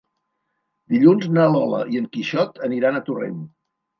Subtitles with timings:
[0.93, 3.39] Dilluns na Lola i en Quixot aniran a Torrent.